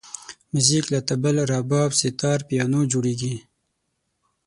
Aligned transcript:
موزیک 0.51 0.85
له 0.93 0.99
طبل، 1.07 1.35
رباب، 1.51 1.91
ستار، 2.01 2.39
پیانو 2.47 2.81
جوړېږي. 2.91 3.35